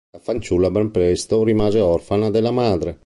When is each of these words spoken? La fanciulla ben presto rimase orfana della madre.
La 0.17 0.19
fanciulla 0.19 0.71
ben 0.71 0.89
presto 0.89 1.43
rimase 1.43 1.79
orfana 1.79 2.31
della 2.31 2.49
madre. 2.49 2.97